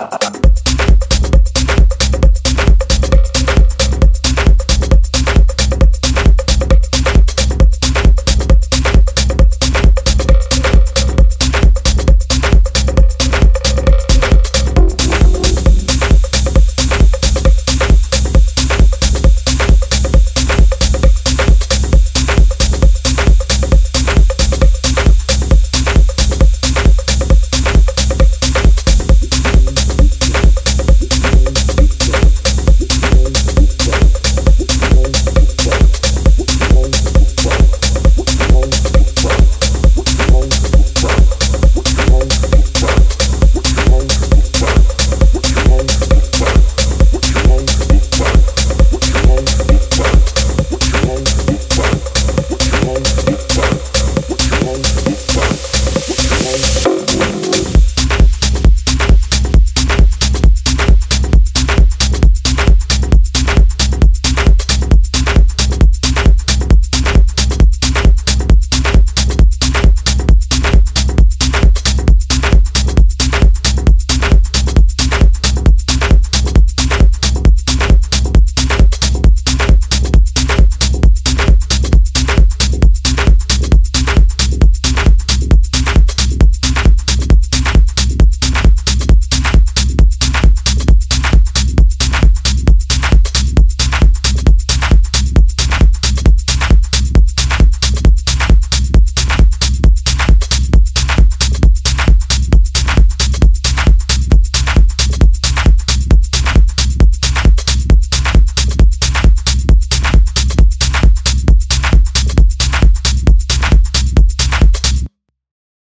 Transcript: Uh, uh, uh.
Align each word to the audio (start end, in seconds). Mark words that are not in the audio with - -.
Uh, 0.00 0.08
uh, 0.12 0.18
uh. 0.22 0.29